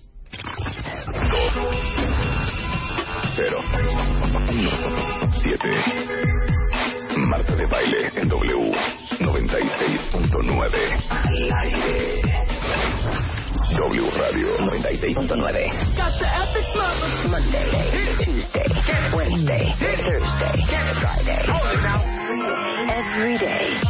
[3.37, 3.59] Cero.
[4.51, 5.33] Uno.
[5.43, 5.71] Siete.
[7.17, 8.73] Marta de baile en W
[9.21, 10.73] 96.9.
[11.09, 12.21] Al aire.
[13.79, 15.73] W Radio 96.9.
[17.29, 17.71] Monday,
[18.23, 18.67] Tuesday,
[19.17, 20.57] Wednesday, Thursday,
[21.01, 21.43] Friday.
[22.89, 23.81] Every day.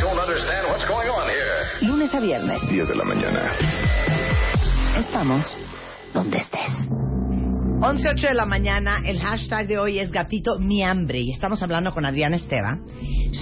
[0.00, 1.64] Don't understand what's going on here.
[1.82, 2.60] Lunes a viernes.
[2.68, 3.52] 10 de la mañana.
[4.98, 5.56] Estamos
[6.12, 6.83] donde estés.
[7.80, 11.92] 11.08 de la mañana, el hashtag de hoy es gatito mi hambre y estamos hablando
[11.92, 12.78] con Adriana Esteva.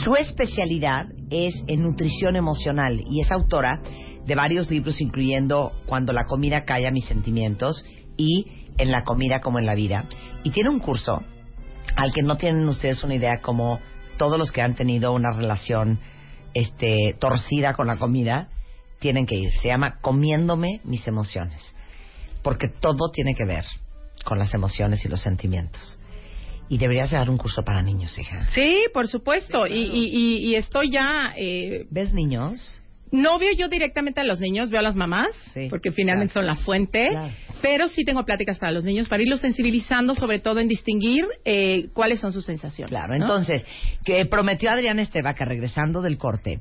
[0.03, 3.81] Su especialidad es en nutrición emocional y es autora
[4.25, 7.85] de varios libros incluyendo Cuando la comida calla mis sentimientos
[8.17, 8.47] y
[8.79, 10.07] En la comida como en la vida.
[10.43, 11.23] Y tiene un curso
[11.95, 13.81] al que no tienen ustedes una idea como
[14.17, 16.01] todos los que han tenido una relación
[16.55, 18.49] este torcida con la comida
[18.99, 19.53] tienen que ir.
[19.61, 21.61] Se llama Comiéndome mis emociones.
[22.43, 23.65] Porque todo tiene que ver
[24.25, 25.99] con las emociones y los sentimientos.
[26.69, 28.47] Y deberías de dar un curso para niños, hija.
[28.55, 29.67] Sí, por supuesto.
[29.67, 31.35] y, y, y, y estoy ya...
[31.37, 32.79] Eh, ¿Ves niños?
[33.13, 36.49] no veo yo directamente a los niños, veo a las mamás, Sí, porque finalmente claro.
[36.49, 37.09] son la fuente.
[37.11, 37.33] Claro.
[37.61, 41.91] Pero sí tengo pláticas para los niños, para irlos sensibilizando, sobre todo en distinguir eh,
[41.93, 42.89] cuáles son sus sensaciones.
[42.91, 43.17] Claro, ¿no?
[43.17, 43.67] entonces,
[44.05, 46.61] que prometió Adriana Esteva que regresando del corte,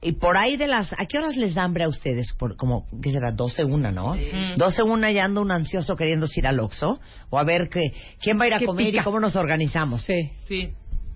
[0.00, 0.92] y por ahí de las...
[0.92, 2.32] ¿A qué horas les da hambre a ustedes?
[2.38, 3.32] Por, como, ¿qué será?
[3.32, 4.14] 12, una, ¿no?
[4.56, 8.38] 12, una ya anda un ansioso queriendo ir al Oxxo, o a ver que, quién
[8.38, 9.00] va a ir a ¿Qué comer pica?
[9.00, 10.02] y cómo nos organizamos.
[10.02, 10.30] Sí.
[10.46, 10.70] Sí.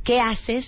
[0.04, 0.66] ¿Qué haces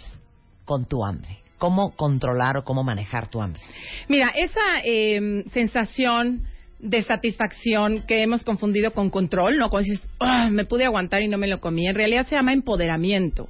[0.64, 1.38] con tu hambre?
[1.58, 3.60] ¿Cómo controlar o cómo manejar tu hambre?
[4.08, 6.42] Mira, esa eh, sensación
[6.78, 9.70] de satisfacción que hemos confundido con control, ¿no?
[9.70, 12.52] Cuando dices, "Ah, me pude aguantar y no me lo comí, en realidad se llama
[12.52, 13.48] empoderamiento.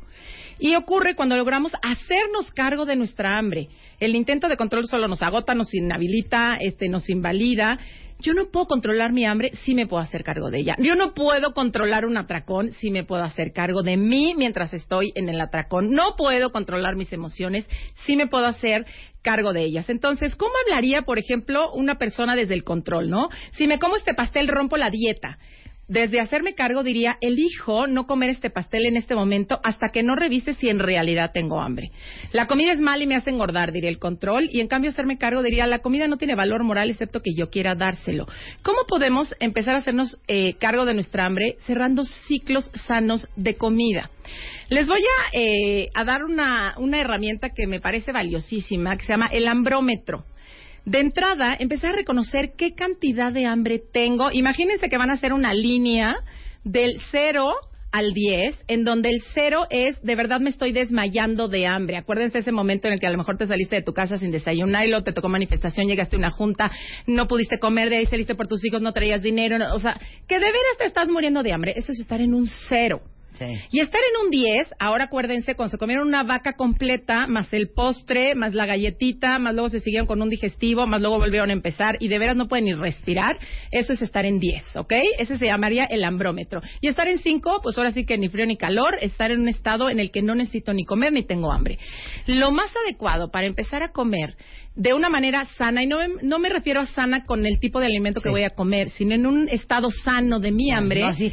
[0.59, 3.69] Y ocurre cuando logramos hacernos cargo de nuestra hambre.
[4.01, 7.79] El intento de control solo nos agota, nos inhabilita, este, nos invalida.
[8.21, 10.77] Yo no puedo controlar mi hambre, sí me puedo hacer cargo de ella.
[10.79, 15.13] Yo no puedo controlar un atracón, sí me puedo hacer cargo de mí mientras estoy
[15.15, 15.91] en el atracón.
[15.91, 17.69] No puedo controlar mis emociones,
[18.07, 18.87] sí me puedo hacer
[19.21, 19.91] cargo de ellas.
[19.91, 23.29] Entonces, ¿cómo hablaría, por ejemplo, una persona desde el control, no?
[23.53, 25.39] Si me como este pastel, rompo la dieta.
[25.89, 30.17] Desde hacerme cargo diría, elijo no comer este pastel en este momento hasta que no
[30.17, 31.91] revise si en realidad tengo hambre.
[32.33, 35.19] La comida es mala y me hace engordar, diría el control, y en cambio hacerme
[35.19, 38.27] cargo diría, la comida no tiene valor moral excepto que yo quiera dárselo.
[38.63, 44.11] ¿Cómo podemos empezar a hacernos eh, cargo de nuestra hambre cerrando ciclos sanos de comida?
[44.71, 49.13] Les voy a, eh, a dar una, una herramienta que me parece valiosísima, que se
[49.13, 50.25] llama el ambrómetro.
[50.85, 54.31] De entrada, empezar a reconocer qué cantidad de hambre tengo.
[54.31, 56.15] Imagínense que van a hacer una línea
[56.63, 57.53] del 0
[57.91, 61.97] al 10, en donde el 0 es, de verdad me estoy desmayando de hambre.
[61.97, 64.33] Acuérdense ese momento en el que a lo mejor te saliste de tu casa sin
[64.33, 66.71] desayunar y luego te tocó manifestación, llegaste a una junta,
[67.07, 69.59] no pudiste comer, de ahí saliste por tus hijos, no traías dinero.
[69.59, 71.73] no- o sea, que de veras te estás muriendo de hambre.
[71.77, 73.01] Eso es estar en un 0.
[73.35, 73.59] Sí.
[73.71, 77.71] Y estar en un 10, ahora acuérdense, cuando se comieron una vaca completa, más el
[77.71, 81.53] postre, más la galletita, más luego se siguieron con un digestivo, más luego volvieron a
[81.53, 83.37] empezar y de veras no pueden ni respirar,
[83.71, 84.93] eso es estar en 10, ¿ok?
[85.19, 86.61] Ese se llamaría el ambrómetro.
[86.81, 89.49] Y estar en 5, pues ahora sí que ni frío ni calor, estar en un
[89.49, 91.79] estado en el que no necesito ni comer ni tengo hambre.
[92.27, 94.37] Lo más adecuado para empezar a comer
[94.77, 97.79] de una manera sana, y no me, no me refiero a sana con el tipo
[97.79, 101.01] de alimento que voy a comer, sino en un estado sano de mi hambre.
[101.01, 101.33] No así.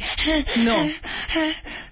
[0.58, 0.76] No.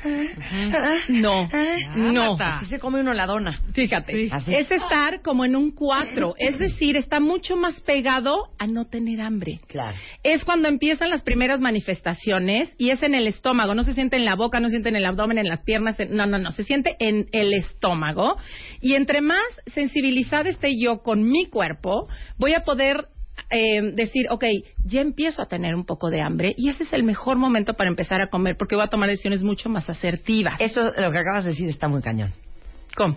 [1.08, 1.48] No,
[1.96, 2.36] no.
[2.40, 3.60] Así se come uno la dona.
[3.72, 4.12] Fíjate,
[4.48, 9.20] es estar como en un 4, es decir, está mucho más pegado a no tener
[9.20, 9.60] hambre.
[9.66, 9.96] Claro.
[10.22, 14.24] Es cuando empiezan las primeras manifestaciones y es en el estómago, no se siente en
[14.24, 16.50] la boca, no se siente en el abdomen, en las piernas, en- no, no, no,
[16.52, 18.36] se siente en el estómago.
[18.80, 22.08] Y entre más sensibilizada esté yo con mi cuerpo,
[22.38, 23.06] voy a poder
[23.50, 24.44] eh, decir, ok,
[24.84, 27.90] ya empiezo a tener un poco de hambre y ese es el mejor momento para
[27.90, 30.60] empezar a comer porque voy a tomar decisiones mucho más asertivas.
[30.60, 32.32] Eso, lo que acabas de decir, está muy cañón.
[32.96, 33.16] ¿Cómo?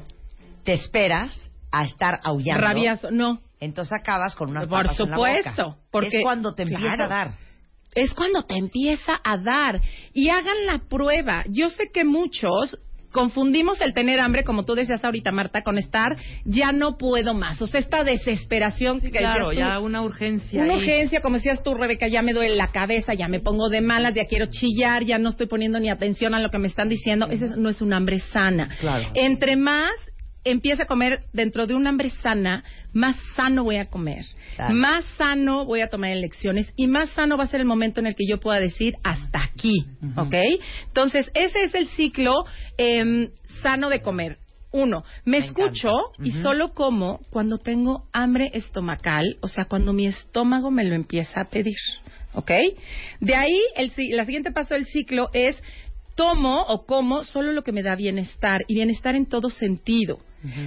[0.64, 3.12] Te esperas a estar aullando.
[3.12, 3.42] No.
[3.60, 5.78] Entonces acabas con unas Por papas en la supuesto, boca.
[5.92, 7.04] porque- es cuando te empieza claro.
[7.04, 7.32] a dar.
[7.96, 9.80] es cuando te empieza a dar.
[10.14, 11.44] Y hagan la prueba.
[11.48, 12.80] Yo sé que muchos
[13.14, 17.62] confundimos el tener hambre, como tú decías ahorita, Marta, con estar ya no puedo más.
[17.62, 20.62] O sea, esta desesperación que Claro, tú, ya una urgencia.
[20.64, 20.80] una ahí.
[20.80, 24.14] urgencia, como decías tú, Rebeca, ya me duele la cabeza, ya me pongo de malas,
[24.16, 27.28] ya quiero chillar, ya no estoy poniendo ni atención a lo que me están diciendo.
[27.30, 28.70] Ese no es un hambre sana.
[28.80, 29.06] Claro.
[29.14, 29.92] Entre más
[30.46, 34.26] empiece a comer dentro de un hambre sana, más sano voy a comer,
[34.56, 34.74] Claro.
[34.76, 38.08] más sano voy a tomar elecciones y más sano va a ser el momento en
[38.08, 39.86] el que yo pueda decir hasta aquí,
[40.18, 40.36] ¿ok?
[40.88, 42.44] Entonces, ese es el ciclo
[42.78, 43.30] em,
[43.62, 44.38] sano de comer.
[44.72, 45.92] Uno, me, escucho
[46.24, 51.42] y solo como cuando tengo hambre estomacal, o sea, cuando mi estómago me lo empieza
[51.42, 51.76] a pedir,
[52.34, 52.52] ¿ok?
[53.20, 55.62] De ahí, el, si- la siguiente paso del ciclo es
[56.16, 60.18] tomo o como solo lo que me da bienestar y bienestar en todo sentido.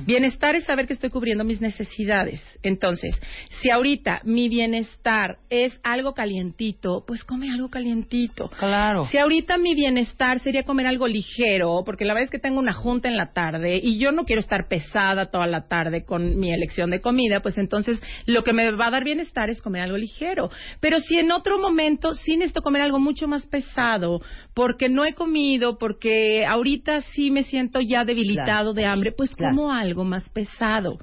[0.06, 2.42] Bienestar es saber que estoy cubriendo mis necesidades.
[2.62, 3.14] Entonces,
[3.60, 8.48] si ahorita mi bienestar es algo calientito, pues come algo calientito.
[8.48, 9.06] Claro.
[9.10, 12.72] Si ahorita mi bienestar sería comer algo ligero, porque la verdad es que tengo una
[12.72, 16.52] junta en la tarde y yo no quiero estar pesada toda la tarde con mi
[16.52, 19.96] elección de comida, pues entonces lo que me va a dar bienestar es comer algo
[19.96, 20.50] ligero.
[20.80, 24.20] Pero si en otro momento sí necesito comer algo mucho más pesado,
[24.54, 28.72] porque no he comido, porque ahorita sí me siento ya debilitado Claro.
[28.74, 29.54] de hambre, pues Claro.
[29.56, 30.98] como algo más pesado.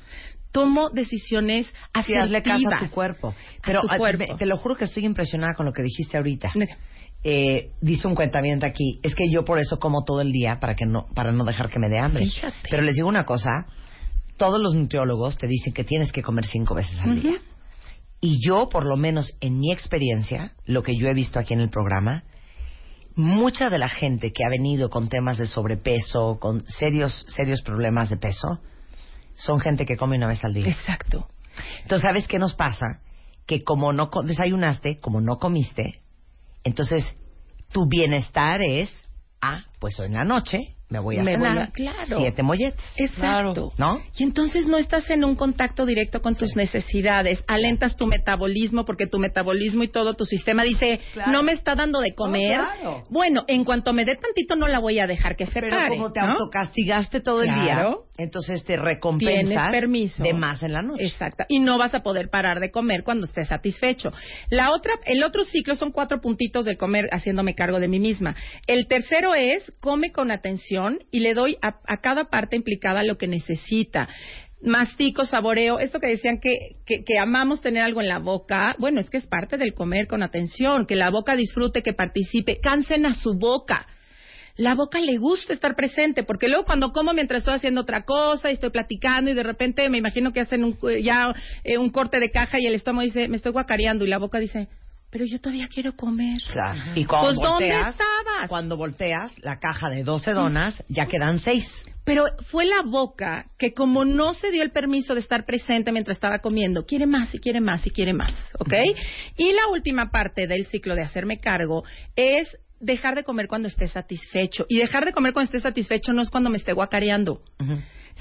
[0.52, 2.26] Tomo decisiones Sí, asertivas.
[2.26, 3.34] hazle caso a tu cuerpo.
[3.66, 4.36] Pero tu ah, cuerpo.
[4.38, 6.52] te lo juro que estoy impresionada con lo que dijiste ahorita.
[7.24, 10.76] Eh, dice un cuentamiento aquí, es que yo por eso como todo el día para
[10.76, 12.26] que no para no dejar que me dé hambre.
[12.26, 12.68] Fíjate.
[12.70, 13.50] Pero les digo una cosa,
[14.38, 17.42] todos los nutriólogos te dicen que tienes que comer cinco veces al día.
[18.20, 21.60] Y yo, por lo menos en mi experiencia, lo que yo he visto aquí en
[21.62, 22.24] el programa,
[23.16, 28.10] mucha de la gente que ha venido con temas de sobrepeso, con serios serios problemas
[28.10, 28.60] de peso,
[29.36, 30.68] son gente que come una vez al día.
[30.68, 31.28] Exacto.
[31.82, 33.02] Entonces, ¿sabes qué nos pasa?
[33.46, 36.02] Que como no desayunaste, como no comiste,
[36.64, 37.04] entonces
[37.72, 38.92] tu bienestar es,
[39.42, 42.18] ah, pues hoy en la noche me voy a Me voy cenar a- claro.
[42.20, 42.80] siete molletes.
[42.98, 43.72] Exacto.
[43.78, 44.00] ¿No?
[44.18, 49.08] Y entonces no estás en un contacto directo con tus necesidades, alentas tu metabolismo porque
[49.08, 52.58] tu metabolismo y todo tu sistema dice, no me está dando de comer.
[52.60, 53.04] claro.
[53.10, 55.90] Bueno, en cuanto me dé tantito no la voy a dejar que se Pero pare.
[55.96, 56.34] como te ¿no?
[56.34, 60.24] autocastigaste todo el día, entonces te Tienes recompensas permiso.
[60.24, 61.06] de más en la noche.
[61.06, 61.46] Exacto.
[61.50, 64.12] Y no vas a poder parar de comer cuando estés satisfecho.
[64.50, 68.36] La otra, el otro ciclo son cuatro puntitos del comer haciéndome cargo de mí misma.
[68.68, 73.18] El tercero es come con atención y le doy a, a cada parte implicada lo
[73.18, 74.08] que necesita.
[74.62, 79.02] Mastico, saboreo, esto que decían que, que, que amamos tener algo en la boca, bueno,
[79.02, 83.06] es que es parte del comer con atención, que la boca disfrute, que participe, cansen
[83.06, 83.88] a su boca
[84.56, 88.52] la boca le gusta estar presente, porque luego cuando como mientras estoy haciendo otra cosa
[88.52, 92.20] y estoy platicando y de repente me imagino que hacen un, ya eh, un corte
[92.20, 94.68] de caja y el estómago dice, me estoy guacareando y la boca dice,
[95.14, 96.40] pero yo todavía quiero comer.
[96.52, 96.80] Claro.
[96.96, 98.50] Y cuando Pues, ¿dónde volteas, estabas?
[98.50, 101.64] cuando volteas la caja de 12 donas, ya quedan 6.
[102.04, 106.18] Pero fue la boca que como no se dio el permiso de estar presente mientras
[106.18, 108.74] estaba comiendo, quiere más y quiere más y quiere más, ¿ok?
[109.38, 111.84] Y la última parte del ciclo de hacerme cargo
[112.16, 114.66] es dejar de comer cuando esté satisfecho.
[114.68, 117.42] Y dejar de comer cuando esté satisfecho no es cuando me esté guacareando.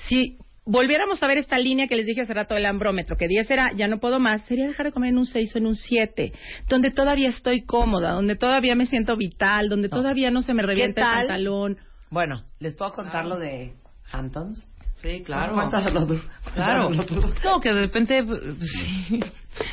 [0.09, 3.51] Si volviéramos a ver esta línea que les dije hace rato del ambrómetro, que 10
[3.51, 5.75] era ya no puedo más, sería dejar de comer en un 6 o en un
[5.75, 6.33] 7,
[6.69, 11.01] donde todavía estoy cómoda, donde todavía me siento vital, donde todavía no se me revienta
[11.01, 11.27] el tal?
[11.27, 11.79] pantalón.
[12.11, 13.75] Bueno, ¿les puedo contar lo de
[14.11, 14.69] Hamptons?
[15.03, 15.55] Sí, claro.
[15.55, 16.21] Cuéntaselo tú.
[16.55, 16.87] Claro.
[16.87, 17.35] Cuéntaselo tú.
[17.43, 19.21] No, que de repente, pues, sí,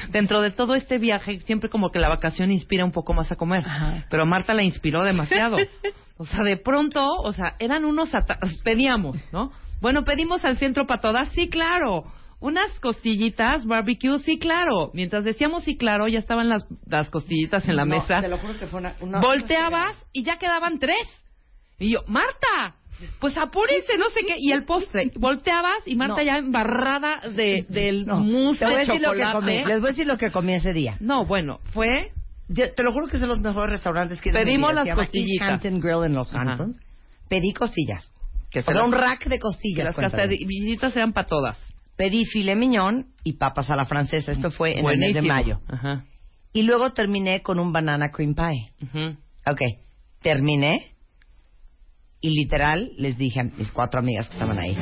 [0.10, 3.36] dentro de todo este viaje, siempre como que la vacación inspira un poco más a
[3.36, 3.64] comer.
[3.64, 4.06] Ajá.
[4.10, 5.58] Pero a Marta la inspiró demasiado.
[6.22, 8.10] O sea, de pronto, o sea, eran unos...
[8.66, 9.54] Pedíamos, ¿no?
[9.82, 12.04] Bueno, pedimos al centro para todas, sí, claro.
[12.42, 14.92] Unas costillitas, barbecue, sí, claro.
[14.94, 18.22] Mientras decíamos sí, claro, ya estaban las, las costillitas en la No, mesa.
[18.22, 18.94] Te lo juro que fue una...
[19.02, 21.06] una- Volteabas y ya quedaban tres.
[21.80, 22.76] Y yo, Marta,
[23.20, 24.36] pues apúrense, no sé qué.
[24.40, 26.24] Y el postre, volteabas y Marta No.
[26.24, 29.40] ya embarrada de, del No, mousse te voy a de decir lo que chocolate.
[29.40, 29.66] comí.
[29.66, 30.96] Les voy a decir lo que comí ese día.
[31.02, 32.12] No, bueno, fue
[32.48, 35.50] Yo te lo juro que es de los mejores restaurantes que Pedimos las costillitas.
[35.50, 36.42] East Hampton Grill en Los Ajá.
[36.52, 36.80] Hamptons.
[37.30, 38.14] pedí costillas.
[38.52, 39.96] Que O sea, las- un rack de costillas.
[39.98, 41.58] las visitas eran para todas.
[41.96, 44.32] Pedí filet mignon y papas a la francesa.
[44.32, 45.60] Esto fue en el mes de mayo.
[45.68, 46.06] Ajá.
[46.54, 48.72] Y luego terminé con un banana cream pie.
[48.84, 49.16] ujú.
[49.46, 49.62] Ok,
[50.22, 50.94] terminé
[52.22, 54.76] y literal les dije a mis cuatro amigas que estaban ahí.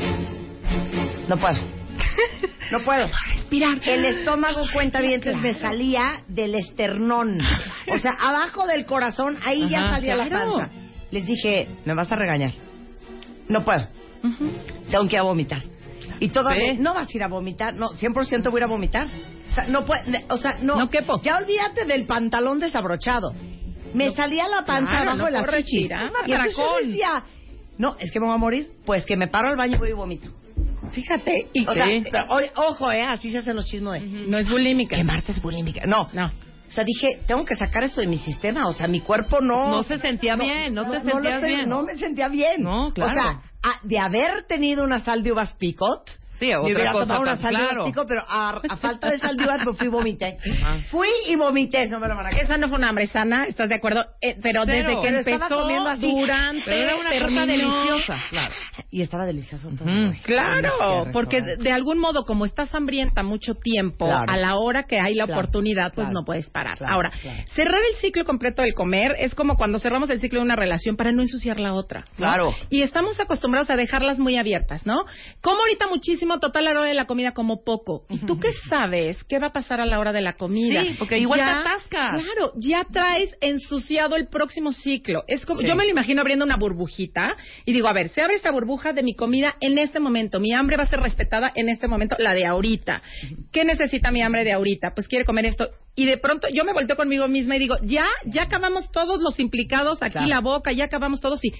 [1.28, 1.60] No puedo.
[2.72, 3.08] No puedo.
[3.34, 3.80] Respirar.
[3.86, 7.40] El estómago cuenta bien, me salía del esternón.
[7.94, 10.54] O sea, abajo del corazón, ahí ya salía la claro.
[10.58, 10.74] panza.
[11.12, 12.54] Les dije, me vas a regañar.
[13.50, 13.88] No puedo.
[14.90, 15.62] Tengo que ir a vomitar.
[16.20, 19.08] Y todavía, no vas a ir a vomitar, no, 100% voy a ir a vomitar.
[19.50, 20.78] O sea, no puede, o sea, no.
[20.78, 21.22] No quepo.
[21.22, 23.34] Ya olvídate del pantalón desabrochado.
[23.94, 25.92] Me salía la panza Claro, abajo no de las chichis.
[26.26, 27.24] Y yo decía,
[27.78, 28.72] no, es que me voy a morir.
[28.86, 30.30] Pues que me paro al baño y voy y vomito.
[30.92, 31.88] Fíjate, y O sea,
[32.56, 34.00] ojo, eh, así se hacen los chismos de...
[34.02, 34.96] no es bulímica.
[34.96, 35.82] Que Marta es bulímica.
[35.86, 36.32] No, No.
[36.68, 38.68] O sea, dije, tengo que sacar esto de mi sistema.
[38.68, 39.70] O sea, mi cuerpo no...
[39.70, 41.70] No se sentía bien, no, te lo sentías bien.
[41.70, 42.62] No me sentía bien.
[42.62, 43.12] No, claro.
[43.12, 46.10] O sea, a- de haber tenido una sal de uvas picot...
[46.40, 47.94] Sí, me otra hubiera cosa tomado claro.
[48.08, 50.38] pero a, a falta de sal de uvas me fui y vomité.
[50.64, 50.78] Ajá.
[50.90, 52.46] Fui y vomité, no me lo van a creer.
[52.46, 54.06] Esa no fue una hambre sana, ¿estás de acuerdo?
[54.22, 54.90] Eh, pero Cero.
[54.90, 56.12] desde que Pero empezó, comiendo así.
[56.12, 57.28] durante, Pero era una terminó.
[57.30, 58.54] cosa deliciosa, claro.
[58.92, 59.88] Y estaba delicioso todo.
[60.24, 64.32] Claro, porque de, algún modo, como estás hambrienta mucho tiempo, Claro.
[64.32, 66.78] a la hora que hay la Claro, oportunidad, pues no puedes parar.
[66.88, 67.12] Ahora,
[67.56, 70.96] cerrar el ciclo completo del comer es como cuando cerramos el ciclo de una relación
[70.96, 72.02] para no ensuciar la otra.
[72.02, 72.16] ¿no?
[72.18, 72.56] Claro.
[72.70, 75.06] Y estamos acostumbrados a dejarlas muy abiertas, ¿no?
[75.42, 78.06] Como ahorita muchísimo, total, a la hora de la comida como poco.
[78.10, 79.24] ¿Y tú qué sabes?
[79.26, 80.82] ¿Qué va a pasar a la hora de la comida?
[80.84, 82.22] Sí, porque igual te atascas.
[82.24, 85.24] Claro, ya traes ensuciado el próximo ciclo.
[85.28, 85.68] Es como, Sí.
[85.68, 87.36] yo me lo imagino abriendo una burbujita
[87.66, 90.40] y digo, a ver, se abre esta burbuja de mi comida en este momento.
[90.40, 93.02] Mi hambre va a ser respetada en este momento, la de ahorita.
[93.52, 94.94] ¿Qué necesita mi hambre de ahorita?
[94.94, 95.70] Pues quiere comer esto.
[95.96, 99.40] Y de pronto yo me volteo conmigo misma y digo, ya, ya acabamos todos los
[99.40, 100.28] implicados aquí Claro.
[100.28, 101.52] la boca, ya acabamos todos y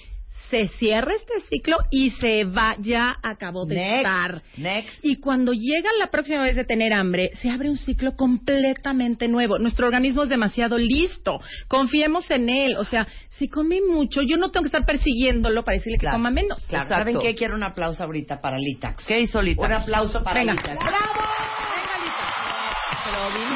[0.50, 4.42] se cierra este ciclo y se va, ya acabó de Next, estar.
[4.58, 5.00] next.
[5.06, 9.60] Y cuando llega la próxima vez de tener hambre, se abre un ciclo completamente nuevo.
[9.60, 11.40] Nuestro organismo es demasiado listo.
[11.68, 12.78] Confiemos en él.
[12.78, 16.16] O sea, si comí mucho, yo no tengo que estar persiguiéndolo para decirle Claro.
[16.16, 16.66] que coma menos.
[16.68, 17.04] Claro, Exacto.
[17.14, 17.36] ¿saben qué?
[17.36, 19.06] Quiero un aplauso ahorita para Litax.
[19.06, 19.66] ¿Qué hizo Lita?
[19.66, 20.54] Un aplauso para Venga.
[20.54, 20.80] Litax.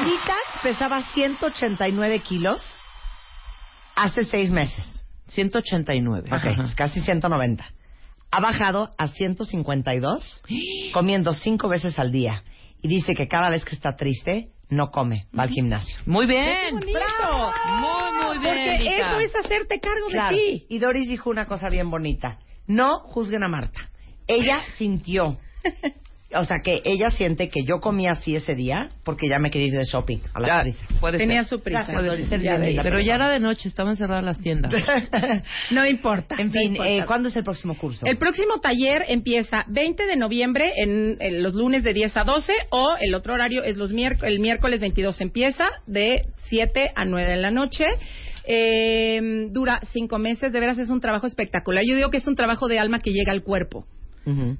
[0.04, 2.62] Litax pesaba 189 kilos
[3.94, 5.01] hace seis meses.
[5.34, 6.28] 189.
[6.32, 6.68] Ok, Ajá.
[6.76, 7.64] casi 190.
[8.30, 10.42] Ha bajado a 152,
[10.92, 12.42] comiendo cinco veces al día.
[12.80, 15.96] Y dice que cada vez que está triste, no come, va al gimnasio.
[16.06, 16.74] Muy ¡Qué bien.
[16.80, 17.52] bonito!
[17.78, 18.76] Muy, muy bien.
[18.78, 20.34] Porque eso es hacerte cargo Claro.
[20.36, 20.66] de ti.
[20.70, 22.38] Y Doris dijo una cosa bien bonita.
[22.66, 23.80] No juzguen a Marta.
[24.26, 25.36] Ella sintió,
[26.34, 29.68] o sea, que ella siente que yo comí así ese día porque ya me quería
[29.68, 31.58] ir de shopping a las Ya, puede Tenía ser.
[31.58, 31.86] su prisa.
[32.40, 34.72] Ya Pero ya era de noche, estaban cerradas las tiendas.
[35.70, 36.36] No importa.
[36.38, 36.90] En no fin, importa.
[36.90, 38.06] eh, ¿cuándo es el próximo curso?
[38.06, 42.52] El próximo taller empieza 20 de noviembre en, en los lunes de 10 a 12
[42.70, 47.30] o el otro horario es los miérc- el miércoles 22 empieza de 7 a 9
[47.30, 47.84] de la noche.
[48.44, 51.84] Eh, dura cinco meses, de veras es un trabajo espectacular.
[51.86, 53.86] Yo digo que es un trabajo de alma que llega al cuerpo.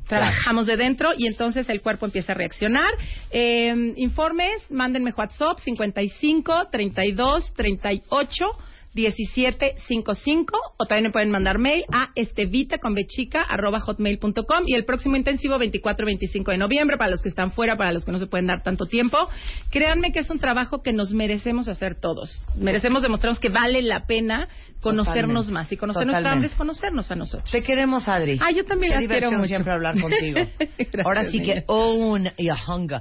[0.06, 2.90] Trabajamos de dentro y entonces el cuerpo empieza a reaccionar.
[3.30, 8.46] Eh, informes, mándenme WhatsApp 55 32 38
[8.94, 14.74] 17 55 o también me pueden mandar mail a estevita con bechica arroba hotmail.com y
[14.74, 18.12] el próximo intensivo 24 25 de noviembre para los que están fuera, para los que
[18.12, 19.28] no se pueden dar tanto tiempo.
[19.70, 22.44] Créanme que es un trabajo que nos merecemos hacer todos.
[22.56, 24.48] Merecemos demostrarnos que vale la pena
[24.80, 25.52] conocernos Totalmente.
[25.52, 26.12] más y conocer Totalmente.
[26.22, 27.50] nuestra hambre es conocernos a nosotros.
[27.50, 28.38] Te queremos, Adri.
[28.42, 29.46] Ah, yo también Qué quiero mucho.
[29.46, 30.40] siempre hablar contigo.
[31.04, 33.00] Ahora sí que own your hunger.